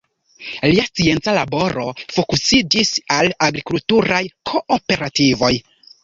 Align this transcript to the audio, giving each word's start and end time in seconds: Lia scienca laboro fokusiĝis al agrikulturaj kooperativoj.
Lia 0.69 0.83
scienca 0.85 1.33
laboro 1.37 1.83
fokusiĝis 2.15 2.93
al 3.17 3.29
agrikulturaj 3.49 4.23
kooperativoj. 4.53 5.51